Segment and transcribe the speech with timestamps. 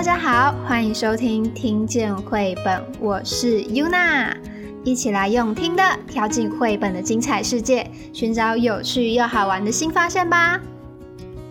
[0.00, 4.32] 大家好，欢迎收听听见绘本，我是 Yuna，
[4.82, 10.58] 一起来用听的跳进绘本的精彩世界，寻找有趣又好玩的新发现吧。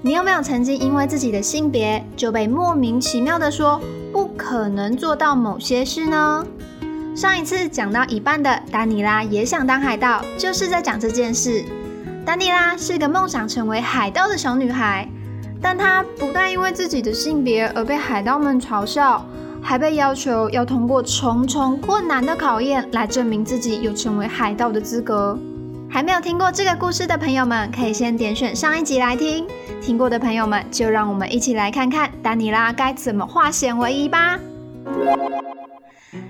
[0.01, 3.79] 你有没有曾经因为自己的性别就被莫名其妙的说
[4.11, 6.43] 不可能做到某些事呢？
[7.15, 11.63] 上一次讲到一半的丹尼拉也想当海盗，就是在讲这件事。
[12.25, 15.07] 丹尼拉是个梦想成为海盗的小女孩。
[15.61, 19.25] 但他不但因为自己的性别而被海盗们嘲笑，
[19.61, 25.37] 还被要求要通过重重困难的考验来证明自己有成为海盗的资格。
[25.91, 29.45] 还没有听过这个故事的朋友们，可以先点选上一集来听；
[29.81, 34.39] 听过的朋友们，就让我们一起来看看丹尼拉该怎么化险为夷吧。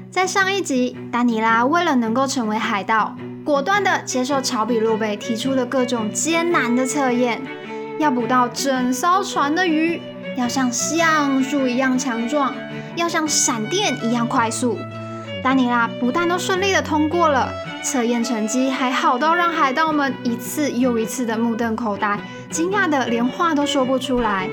[0.10, 7.42] 在上一集，丹尼拉为了能够成为海盗，果断地接受乔比洛贝提出的各种艰难的测验。
[8.00, 10.02] 要捕到整艘船的鱼，
[10.38, 12.56] 要像橡树一样强壮，
[12.96, 14.80] 要像闪电一样快速。
[15.44, 17.52] 丹尼拉不但都顺利的通过了
[17.84, 22.18] 测验，成绩还好到让海盗们一次又一次的目瞪口呆，
[22.50, 24.50] 惊讶的连话都说不出来。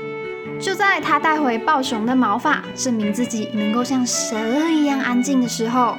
[0.59, 4.37] 就在他带回暴熊的毛发，证明自己能够像蛇
[4.69, 5.95] 一样安静的时候，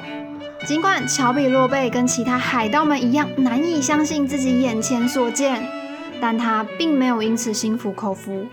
[0.67, 5.78] 尽管乔比洛贝跟其他海盗们一样难以相信自己眼前所见。
[6.21, 8.47] 但他并没有因此心服口服。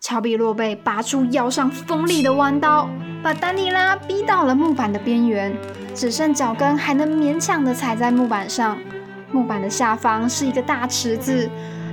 [0.00, 2.88] 乔比洛贝拔出腰上锋利的弯刀，
[3.22, 5.56] 把丹尼拉逼到了木板的边缘，
[5.94, 8.76] 只剩脚跟还能勉强地踩在木板上。
[9.30, 11.48] 木板的下方是一个大池子，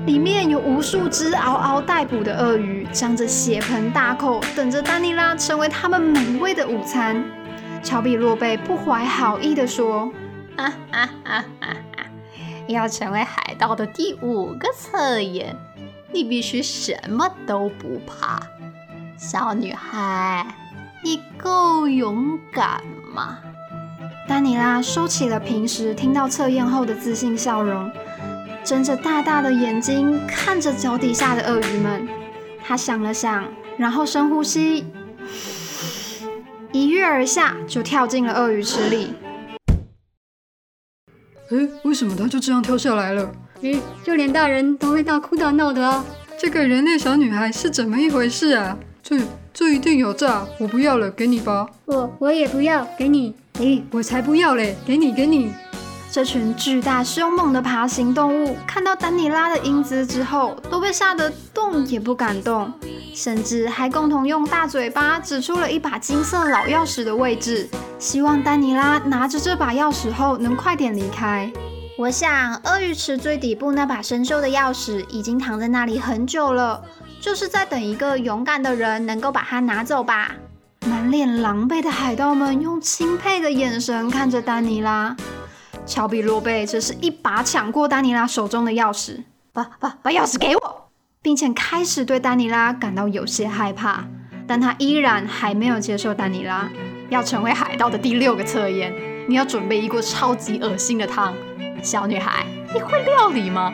[0.07, 7.23] 里面有无数只嗷嗷待哺的鳄鱼，张着血盆大口，等着丹尼拉成为他们美味的午餐。
[7.83, 10.11] 乔比洛贝不怀好意地说
[10.57, 11.75] ：“啊啊啊啊！”
[12.73, 15.55] 要成为海盗的第五个测验，
[16.11, 18.39] 你必须什么都不怕。
[19.17, 20.45] 小女孩，
[21.03, 22.81] 你够勇敢
[23.13, 23.39] 吗？
[24.27, 27.91] 丹尼拉收起了平时听到测验后的自信笑容，
[28.63, 32.07] 睁着大大的眼睛看着脚底下的鳄鱼们。
[32.63, 33.45] 他想了想，
[33.77, 34.85] 然后深呼吸，
[36.71, 39.15] 一跃而下，就跳进了鳄鱼池里。
[41.51, 43.31] 哎，为什么他就这样跳下来了？
[43.61, 46.05] 咦，就连大人都会大哭大闹的啊！
[46.37, 48.77] 这个人类小女孩是怎么一回事啊？
[49.01, 49.19] 这
[49.51, 50.45] 这一定有诈！
[50.59, 51.67] 我不要了，给你吧。
[51.85, 53.33] 我我也不要，给你。
[53.59, 54.75] 哎，我才不要嘞！
[54.85, 55.51] 给你，给你。
[56.11, 62.73] 这群巨大凶猛的爬行动物看到丹尼拉的英姿之后，都被吓得动也不敢动，
[63.13, 67.69] 甚至还共同用大嘴巴指出了一把金色老钥匙的位置，
[67.99, 71.51] 希望丹尼拉拿着这把钥匙后能快点离开。
[71.95, 76.81] 我想，鳄鱼池最底部那把生锈的钥匙已经躺在那里很久了，
[77.21, 80.31] 就是在等一个勇敢的人能够把它拿走吧。
[80.89, 85.15] 满脸狼狈的海盗们用钦佩的眼神看着丹尼拉。
[85.89, 90.89] 乔比洛贝则是一把抢过丹尼拉手中的钥匙，把把把钥匙给我，
[91.19, 94.05] 并且开始对丹尼拉感到有些害怕，
[94.45, 96.69] 但他依然还没有接受丹尼拉
[97.09, 98.93] 要成为海盗的第六个测验。
[99.27, 101.33] 你要准备一锅超级恶心的汤，
[101.81, 103.73] 小女孩，你会料理吗？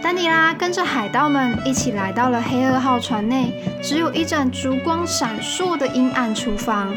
[0.00, 3.52] 丹尼拉跟着海盗们一起来到了黑二号船内，
[3.82, 6.94] 只有一盏烛光闪烁的阴暗厨房。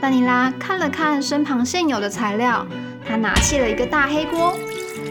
[0.00, 2.64] 丹尼拉看了看身旁现有的材料。
[3.08, 4.54] 他拿起了一个大黑锅，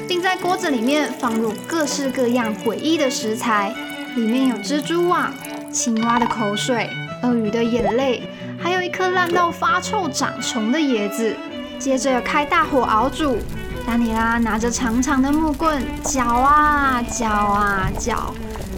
[0.07, 3.73] 并在锅子里面放入各式各样诡异的食材，
[4.15, 5.33] 里面有蜘蛛网、
[5.71, 6.87] 青蛙的口水、
[7.23, 8.21] 鳄鱼的眼泪，
[8.59, 11.35] 还有一颗烂到发臭、长虫的椰子。
[11.79, 13.37] 接着开大火熬煮。
[13.85, 18.33] 丹尼拉拿着长长的木棍，搅啊搅啊搅，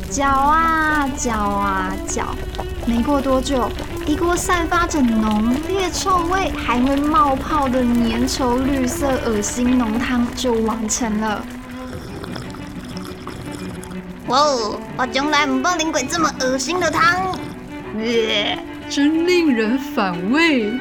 [0.10, 2.28] 搅啊搅啊搅。
[2.86, 3.70] 没过多久。
[4.10, 11.46] 一锅散发着浓烈臭味，还会冒泡的粘稠绿色恶心浓汤就完成了。
[14.26, 17.38] 哇哦，我从来没喝过这么恶心的汤，
[18.04, 18.58] 耶
[18.90, 20.74] 真令人反胃。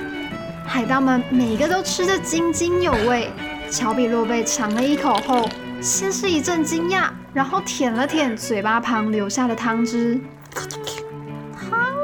[0.66, 3.30] 海盗们每个都吃得津津有味。
[3.70, 5.46] 乔比洛贝尝了一口后，
[5.82, 10.18] 先是一阵惊讶，然后舔了舔嘴巴旁留下的汤汁。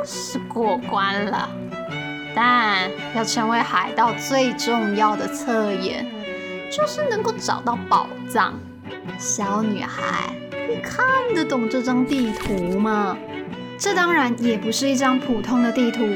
[0.05, 1.49] 是过关了，
[2.35, 6.07] 但要成为海盗最重要的测验，
[6.71, 8.55] 就是能够找到宝藏。
[9.19, 10.35] 小女孩，
[10.69, 11.05] 你看
[11.35, 13.17] 得懂这张地图吗？
[13.79, 16.07] 这当然也不是一张普通的地图，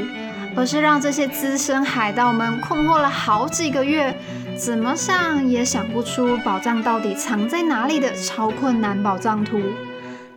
[0.56, 4.14] 而是让这些资深海盗们困惑了好几个月，
[4.56, 9.60] 怎么想也想不出宝藏到底藏在哪里的超困难宝藏图。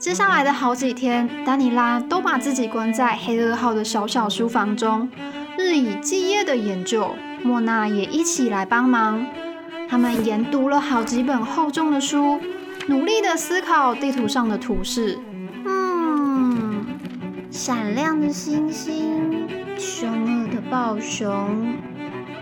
[0.02, 5.08] 接下来的好几天，丹尼拉都把自己关在黑二号的小小书房中，
[5.56, 9.24] 日以继夜的研究，莫娜也一起来帮忙。
[9.88, 12.42] 他们研读了好几本厚重的书，
[12.88, 15.20] 努力的思考地图上的图示。
[15.66, 16.84] 嗯，
[17.52, 21.76] 闪亮的星星，凶恶的暴熊，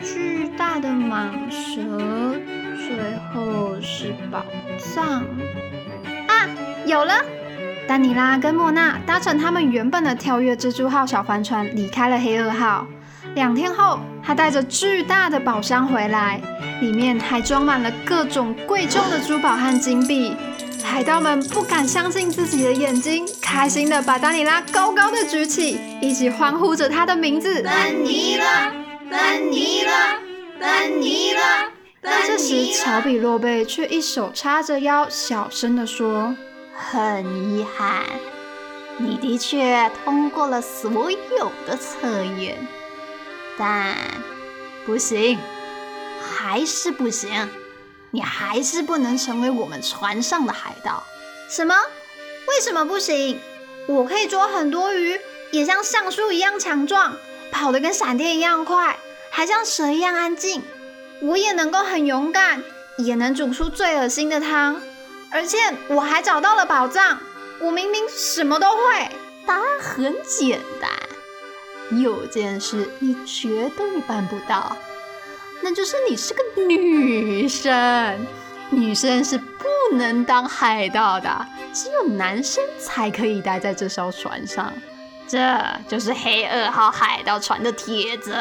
[0.01, 2.39] 巨大的蟒蛇，
[2.77, 4.45] 最后是宝
[4.77, 5.25] 藏。
[6.25, 6.47] 啊，
[6.85, 7.15] 有了！
[7.89, 12.85] 丹尼拉跟莫娜搭乘他们原本的跳跃蜘蛛号小帆船离开了黑二号。
[13.33, 16.39] 两天后，他带着巨大的宝箱回来，
[16.81, 20.35] 里面还装满了各种贵重的珠宝和金币。
[20.83, 28.71] 海盗们不敢相信自己的眼睛，开心的把丹尼拉高高的举起，一起欢呼着他的名字：丹尼拉，
[29.09, 30.15] 丹尼拉，
[30.59, 31.67] 丹尼拉。
[31.99, 36.35] 但这时，乔比洛贝却一手叉着腰，小声的说。
[36.81, 38.03] 很遗憾，
[38.97, 42.65] 你的确通过了所有的测验，
[43.57, 43.95] 但
[44.85, 45.37] 不行，
[46.21, 47.49] 还是不行，
[48.11, 51.03] 你还是不能成为我们船上的海盗。
[51.49, 51.75] 什么？
[52.47, 53.39] 为什么不行？
[53.87, 55.19] 我可以捉很多鱼，
[55.51, 57.17] 也像橡树一样强壮，
[57.51, 58.97] 跑得跟闪电一样快，
[59.29, 60.63] 还像蛇一样安静。
[61.21, 62.63] 我也能够很勇敢，
[62.97, 64.81] 也能煮出最恶心的汤。
[65.31, 67.19] 而且我还找到了宝藏，
[67.59, 69.09] 我明明什么都会。
[69.45, 70.89] 答案很简单，
[71.99, 74.77] 有件事你绝对办不到，
[75.61, 78.27] 那就是你是个女生，
[78.69, 84.71] 女生是不能当海盗的，只有男生才可以待在这艘船上。
[85.27, 88.33] 这就是黑二号海盗船的铁则。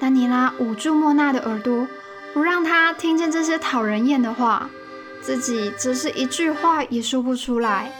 [0.00, 1.86] 丹尼拉捂住莫娜的耳朵，
[2.34, 4.68] 不让她听见这些讨人厌的话。
[5.22, 7.90] 自己则是一句话也说不出来。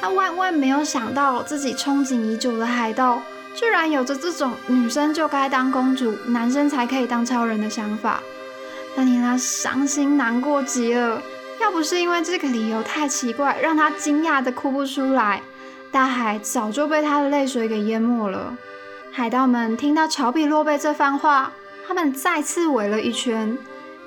[0.00, 3.22] 他万万没有想到，自己憧憬已久的海盗，
[3.54, 8.20] 居然有着这种女生就该当公主，男生才可以当超人的想法。
[8.94, 11.22] 丹尼拉伤心难过极了。
[11.58, 15.40] 要不是因为这个理由太奇怪，让他惊讶的哭不出来，
[15.90, 18.54] 大海早就被他的泪水给淹没了。
[19.10, 21.52] 海盗们听到乔比洛贝这番话，
[21.88, 23.56] 他们再次围了一圈。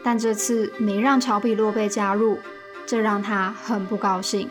[0.03, 2.39] 但这次没让乔比洛贝加入，
[2.85, 4.49] 这让他很不高兴。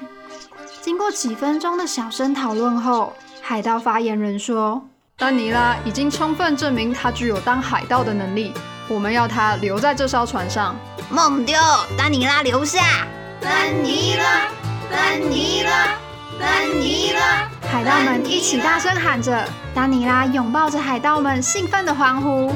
[0.80, 3.12] 经过几分钟的小声讨论后，
[3.42, 4.86] 海盗发言人说
[5.18, 8.52] ：“丹尼拉已经充分证明他具有当海盗的能力，
[8.88, 10.76] 我们要他留在这艘船上。”
[11.10, 11.56] 梦丢，
[11.96, 13.06] 丹尼拉留下！
[13.40, 14.48] 丹尼拉，
[14.90, 15.94] 丹尼拉，
[16.38, 17.48] 丹尼拉！
[17.70, 22.52] 海盗们一起大声喊着，丹尼拉拥抱着海盗们，兴奋地欢呼。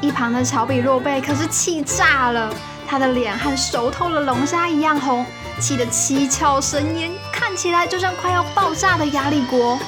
[0.00, 2.54] 一旁的乔比洛贝可是气炸了，
[2.86, 5.24] 他的脸和熟透了龙虾一样红，
[5.58, 9.78] 气得七窍生烟，看起来就像快要爆炸的压力锅。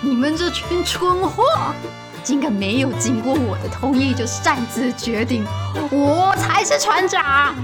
[0.00, 1.44] 你们这群蠢货，
[2.22, 5.44] 竟敢没有经过我的同意就擅自决定
[5.90, 7.54] 我才是船长！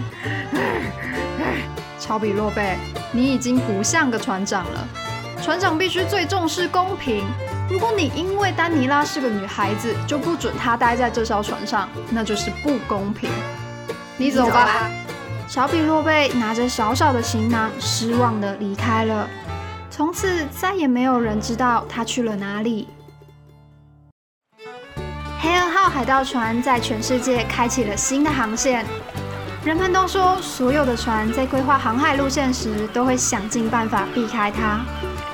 [1.98, 2.78] 乔比洛贝，
[3.10, 4.88] 你已经不像个船长了，
[5.42, 7.24] 船长必须最重视公平。
[7.70, 13.30] 如果你因为丹尼拉是个女孩子就不准她待在这艘船上，那就是不公平。
[14.16, 14.90] 你走吧。
[15.48, 19.28] 小比洛贝拿着小小的行囊，失望的离开了。
[19.90, 22.88] 从此再也没有人知道他去了哪里。
[25.40, 28.86] 黑二号海盗船在全世界开启了新的航线。
[29.64, 34.80] 人们都说，所有的船在规划航海路线时，都会想尽办法避开它。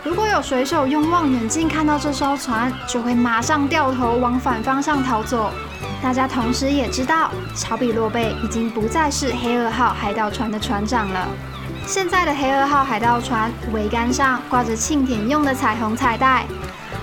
[0.08, 5.50] 如果有水手用望远镜看到这艘船，就会马上掉头往反方向逃走。
[6.02, 11.28] 大家同时也知道，乔比洛贝已经不再是黑二号海盗船的船长了。
[11.84, 16.46] 现在的黑二号海盗船桅杆上挂着庆典用的彩虹彩带，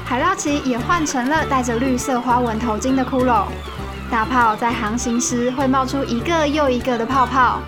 [0.03, 3.43] 海盗旗也换成了戴着绿色花纹头巾的骷髅。
[4.09, 7.59] 大炮在航行时会冒出一个又一个的泡泡。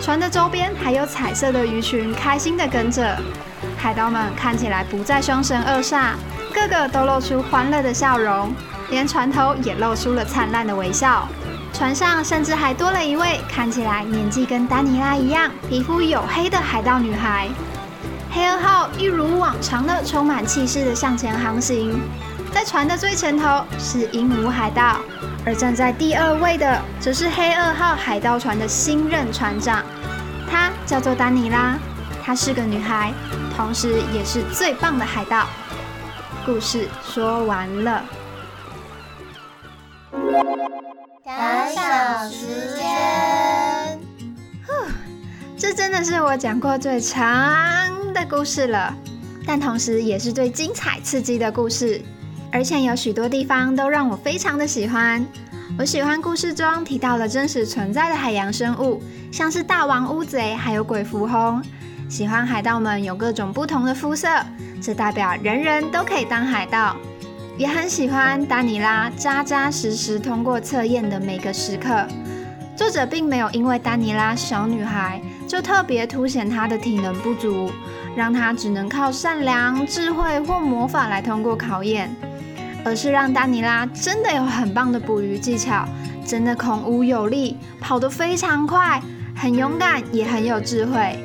[0.00, 3.14] 船的周边还有彩色的鱼群，开心的跟着。
[3.82, 6.10] 海盗们看起来不再凶神恶煞，
[6.52, 8.54] 个个都露出欢乐的笑容，
[8.90, 11.26] 连船头也露出了灿烂的微笑。
[11.72, 17.48] 船上甚至还多了一位看起来年纪跟丹尼拉一样、皮肤黝黑的海盗女孩。
[18.30, 21.98] 黑二号一如往常的充满气势的向前航行，
[22.52, 24.98] 在船的最前头是鹦鹉海盗，
[25.46, 29.82] 而站在第二位的则是黑二号海盗船的新任船长，
[30.50, 31.78] 她叫做丹尼拉，
[32.22, 33.14] 她是个女孩。
[33.56, 35.46] 同时也是最棒的海盗。
[36.46, 38.04] 故事说完了。
[41.24, 44.00] 感想时间。
[45.56, 48.94] 这真的是我讲过最长的故事了，
[49.46, 52.00] 但同时也是最精彩刺激的故事。
[52.50, 55.24] 而且有许多地方都让我非常的喜欢。
[55.78, 61.62] 我喜欢故事中提到了真实存在的海洋生物，像是大王乌贼，还有鬼蝠红。
[62.10, 64.28] 喜欢海盗们有各种不同的肤色，
[64.82, 66.96] 这代表人人都可以当海盗。
[67.56, 72.04] 也很喜欢丹尼拉扎扎实实通过测验的每个时刻。
[72.74, 77.70] 作者并没有因为丹尼拉小女孩就特别凸显她的体能不足，
[78.16, 82.12] 让她只能靠善良、智慧或魔法来通过考验。
[82.84, 85.86] 而是让丹尼拉真的有很棒的捕鱼技巧，
[86.26, 89.00] 真的孔武有力，跑得非常快，
[89.36, 91.24] 很勇敢，也很有智慧。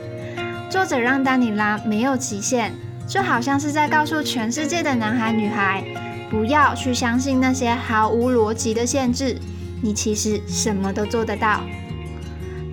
[0.70, 2.74] 作者让丹尼拉没有极限，
[3.08, 5.84] 就好像是在告诉全世界的男孩女孩，
[6.30, 9.38] 不要去相信那些毫无逻辑的限制，
[9.82, 11.62] 你其实什么都做得到。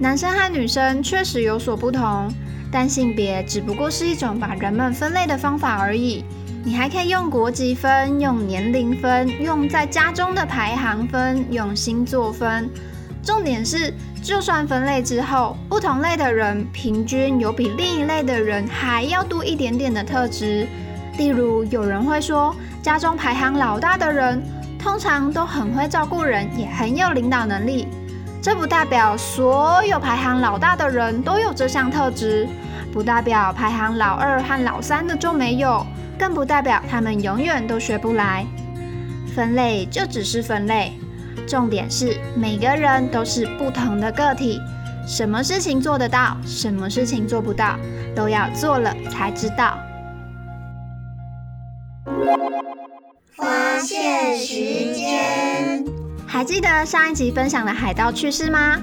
[0.00, 2.32] 男生和女生确实有所不同，
[2.72, 6.24] 但性别只不过是一种把人们分类的方法而已。
[6.64, 12.68] 你还可以用国籍分，用年龄分，用在家中的排行分，用星座分。
[13.22, 20.64] 重点是，就算分类之后，不同类的人平均有比另一类的人还要多一点点的特质。
[21.18, 24.40] 例如，有人会说，家中排行老大的人
[24.78, 27.88] 通常都很会照顾人，也很有领导能力。
[28.40, 32.48] 这不代表所有排行老大的人都有这项特质，
[32.92, 35.84] 不代表排行老二和老三的就没有。
[36.16, 38.46] 更不代表他们永远都学不来。
[39.34, 40.92] 分类就只是分类，
[41.46, 44.60] 重点是每个人都是不同的个体，
[45.06, 47.76] 什么事情做得到，什么事情做不到，
[48.14, 49.78] 都要做了才知道。
[53.36, 55.84] 发现时间，
[56.26, 58.78] 还记得上一集分享的海盗趣事吗？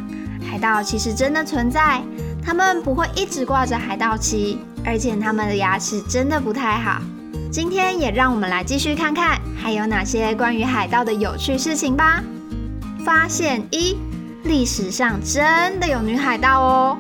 [0.50, 2.02] 海盗其实真的存在，
[2.44, 7.02] 他们不会一直挂着海盗旗，而且他们的牙齿真的不太好。
[7.52, 12.24] 今天也让我们来继续看看还有哪些关于海盗的有趣事情吧。
[13.04, 13.98] 发现一：
[14.44, 16.98] 历史上真的有女海盗哦。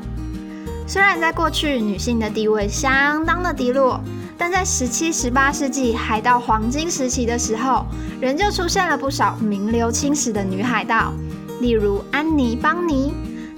[0.88, 4.01] 虽然在过去女性的地位相当的低落，
[4.38, 7.86] 但在十七、十八世纪海盗黄金时期的时候，
[8.20, 11.13] 仍旧出现了不少名留青史的女海盗。
[11.62, 13.13] 例如安妮·邦尼，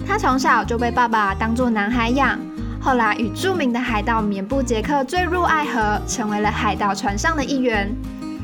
[0.06, 2.38] 她从小就被爸爸当作男孩养。
[2.82, 7.96] 后来与著名的海盗缅布杰克坠入爱河，成为了海盗船上的一员。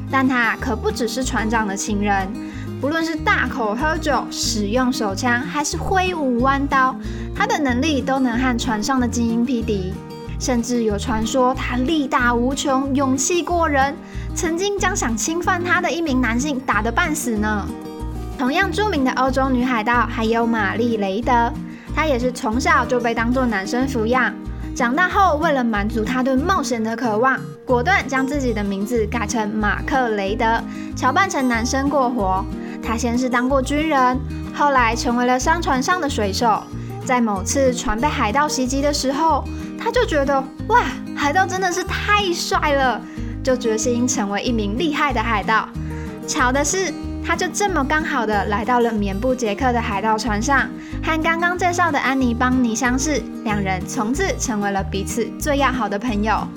[0.09, 2.31] 但他可不只是船长的情人，
[2.79, 6.95] 不论是大口喝酒、使用手枪，还是挥舞弯刀，
[7.35, 9.93] 他的能力都能和船上的精英匹敌。
[10.39, 13.95] 甚至有传说他力大无穷、勇气过人，
[14.35, 17.67] 曾经将想侵犯他的一名男性打得半死呢。
[18.37, 21.51] 同样著名的欧洲女海盗还有玛丽雷德。
[21.95, 24.31] 她也是从小就被当作男生抚养，
[24.75, 30.61] 长大后为了满足他对冒险的渴望，果断将自己的名字改成马克雷德，
[30.95, 32.45] 乔扮成男生过活。
[32.87, 34.17] 他先是当过军人，
[34.55, 36.63] 后来成为了商船上的水手。
[37.05, 39.43] 在某次船被海盗袭击的时候，
[39.77, 40.83] 他就觉得哇，
[41.15, 43.01] 海盗真的是太帅了，
[43.43, 45.67] 就决心成为一名厉害的海盗。
[46.25, 46.93] 巧的是。
[47.25, 50.65] 他就这么刚好的来到了棉布杰克的海盗船上，
[51.03, 56.47] 和刚刚介绍的安妮邦尼相识，两人从此成为了彼此最要好的朋友。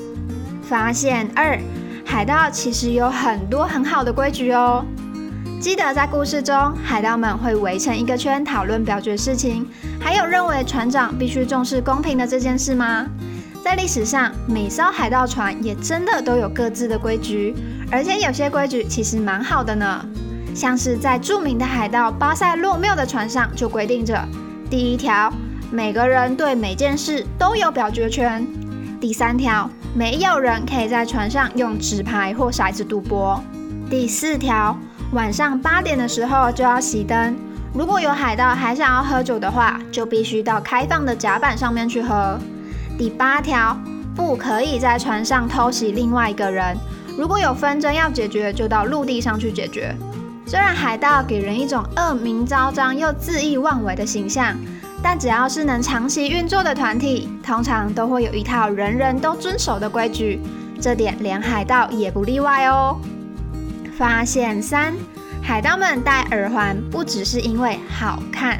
[0.62, 1.58] 发现二，
[2.06, 4.84] 海盗其实有很多很好的规矩哦。
[5.60, 9.68] 记得在故事中，海盗们会围成一个圈讨论表决事情，
[10.00, 13.06] 还有认为船长必须重视公平的这件事吗？
[13.62, 17.54] 在历史上，每艘海盗船也真的都有各自的规矩，
[17.92, 20.02] 而且有些规矩其实蛮好的呢。
[20.54, 24.18] 像是在著名的海盗巴塞洛缪的船上就规定着：
[24.70, 25.30] 第一条，
[25.70, 28.42] 每个人对每件事都有表决权；
[28.98, 33.38] 第三条，没有人可以在船上用纸牌或骰子赌博；
[33.90, 34.74] 第四条，
[35.12, 37.36] 晚上八点的时候就要熄灯。
[37.74, 42.38] 如果有海盗还想要喝酒的话，就必须到开放的甲板上面去喝。
[42.96, 43.76] 第八条，
[44.14, 46.76] 不可以在船上偷袭另外一个人。
[47.18, 49.92] 如果有纷争要解决，就到陆地上去解决。
[50.46, 54.56] 虽然海盗给人一种恶名昭彰又恣意妄为的形象，
[55.02, 60.40] 但只要是能长期运作的团体，通常都会有一套人人都遵守的规矩，
[60.80, 62.96] 这点连海盗也不例外哦。
[64.00, 64.94] 发现三，
[65.42, 68.58] 海盗们戴耳环不只是因为好看。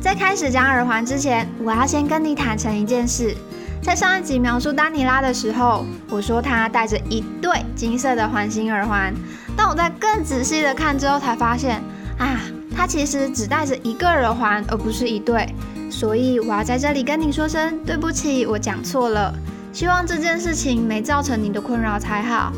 [0.00, 3.36] 在开始讲耳环之前，我要先跟你坦诚一件事。
[3.82, 9.12] 在上一集描述丹尼拉的时候，我说她戴着一对金色的环形耳环，
[9.56, 11.82] 但我在更仔细的看之后才发现，
[12.18, 12.38] 啊，
[12.72, 15.52] 她其实只戴着一个耳环，而不是一对。
[15.90, 19.34] 所以我要在这里跟你说声对不起，我讲错了。
[19.72, 22.52] 希望这件事情没造成你的困扰才好。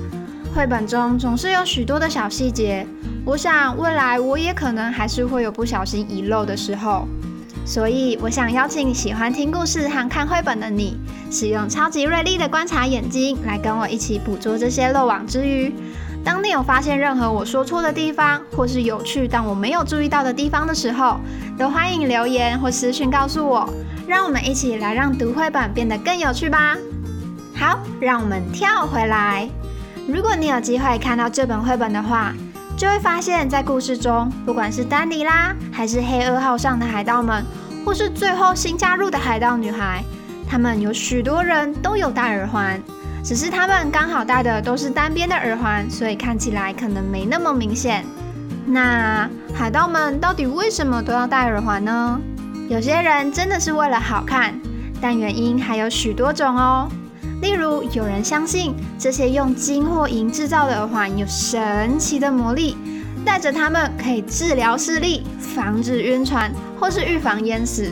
[0.54, 2.87] 绘本中总是有许多的小细节，
[3.25, 7.08] 我想未来我也可能还是会有不小心遗漏的时候。
[7.66, 10.96] 所以，我想邀请喜欢听故事和看绘本的你，
[11.28, 15.75] 使用超级锐利的观察眼睛，来跟我一起捕捉这些漏网之鱼。
[16.25, 21.18] 当你有发现任何我说错的地方，或是有趣但我没有注意到的地方的时候，
[21.58, 23.68] 都欢迎留言或私讯告诉我，
[24.06, 26.76] 让我们一起来让读绘本变得更有趣吧。
[27.56, 29.49] 好，让我们跳回来。
[30.06, 32.34] 如果你有机会看到这本绘本的话，
[32.76, 37.42] 就会发现，在故事中，不管是丹尼拉，还是黑二号上的海盗们，
[37.87, 40.04] 或是最后新加入的海盗女孩，
[40.46, 42.78] 他们有许多人都有戴耳环，
[43.23, 48.04] 只是他们刚好戴的都是单边的耳环，所以看起来可能没那么明显。
[48.66, 52.20] 那海盗们到底为什么都要戴耳环呢？
[52.68, 54.54] 有些人真的是为了好看，
[55.00, 56.90] 但原因还有许多种哦。
[57.44, 62.74] 例如，有人相信这些用金或银制造的耳环有神奇的魔力，
[63.22, 67.90] 戴着它们可以治疗视力、防止晕船或是预防淹死。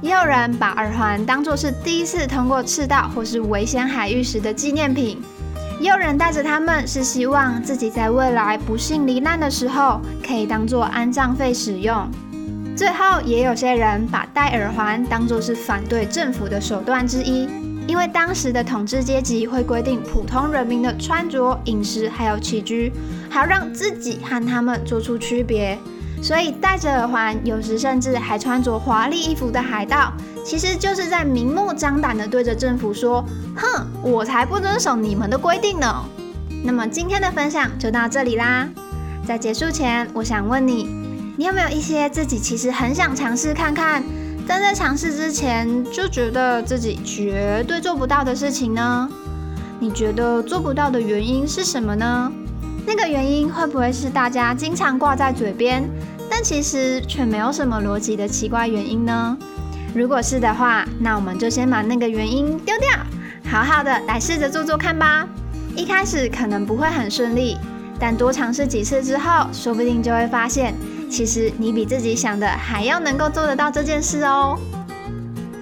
[0.00, 5.22] 也有人把耳环当作是第一次通过赤道或是危险海域时的纪念品。
[5.78, 12.10] 也有人戴着它们是希望自己在未来不幸罹难的时候可以当做安葬费使用。
[12.74, 17.48] 最后，也有些人把戴耳环当作是反对政府的手段之一。
[17.86, 22.92] 因为当时的统治阶级会规定普通人民的穿着、饮食还有起居，
[23.28, 25.78] 还要让自己和他们做出区别，
[26.22, 30.12] 所以戴着耳环，有时甚至还穿着华丽衣服的海盗，
[30.44, 33.24] 其实就是在明目张胆地对着政府说
[33.56, 36.04] ：“哼，我才不遵守你们的规定呢！”
[36.64, 38.68] 那么今天的分享就到这里啦。
[39.26, 40.88] 在结束前，我想问你，
[41.36, 44.02] 你有没有一些自己其实很想尝试看看？
[44.46, 49.08] 但在尝试之前就觉得自己绝对做不到的事情呢？
[49.78, 52.30] 你觉得做不到的原因是什么呢？
[52.86, 55.88] 那个原因会不会是大家经常挂在嘴边，
[56.28, 59.36] 但其实却没有什么逻辑的奇怪原因呢？
[59.94, 62.90] 如果是的话，那我们就先把那个原因丢掉，
[63.50, 65.26] 好好的来试着做做看吧。
[65.76, 67.56] 一开始可能不会很顺利，
[67.98, 70.74] 但多尝试几次之后，说不定就会发现。
[71.12, 74.58] 其实你比自己想的还要能够做得到这件事哦。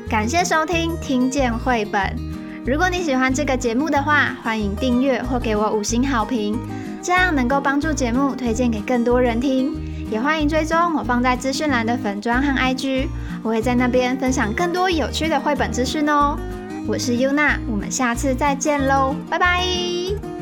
[0.08, 2.00] 感谢收听《听见绘本》。
[2.64, 6.56] 如果你喜欢这个节目的话，欢迎订阅或给我五星好评，
[7.02, 9.74] 这样能够帮助节目推荐给更多人听。
[10.08, 13.08] 也欢迎追踪我放在资讯栏的粉砖和 IG，
[13.42, 16.38] 我会在那边分享更多有趣的绘本资讯哦。
[16.86, 20.39] 我是优娜，我们下次再见喽，拜拜。